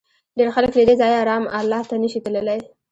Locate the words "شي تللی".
2.11-2.59